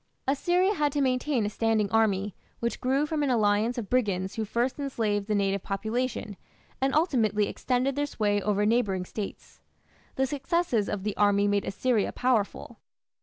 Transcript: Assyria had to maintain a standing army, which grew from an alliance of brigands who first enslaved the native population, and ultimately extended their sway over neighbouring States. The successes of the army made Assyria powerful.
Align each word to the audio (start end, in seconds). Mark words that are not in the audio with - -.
Assyria 0.27 0.73
had 0.73 0.91
to 0.93 0.99
maintain 1.01 1.45
a 1.45 1.49
standing 1.51 1.87
army, 1.91 2.33
which 2.59 2.81
grew 2.81 3.05
from 3.05 3.21
an 3.21 3.29
alliance 3.29 3.77
of 3.77 3.87
brigands 3.87 4.33
who 4.33 4.43
first 4.45 4.79
enslaved 4.79 5.27
the 5.27 5.35
native 5.35 5.61
population, 5.61 6.37
and 6.81 6.95
ultimately 6.95 7.47
extended 7.47 7.95
their 7.95 8.07
sway 8.07 8.41
over 8.41 8.65
neighbouring 8.65 9.05
States. 9.05 9.59
The 10.15 10.25
successes 10.25 10.89
of 10.89 11.03
the 11.03 11.15
army 11.17 11.47
made 11.47 11.65
Assyria 11.65 12.11
powerful. 12.11 12.79